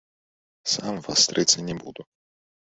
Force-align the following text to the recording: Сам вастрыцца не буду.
Сам 0.73 0.95
вастрыцца 1.09 1.67
не 1.69 1.77
буду. 1.85 2.01